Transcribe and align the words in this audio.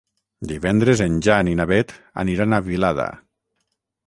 Divendres 0.51 1.03
en 1.05 1.19
Jan 1.27 1.51
i 1.51 1.53
na 1.59 1.67
Beth 1.73 1.93
aniran 2.25 2.57
a 2.57 2.61
Vilada. 2.71 3.07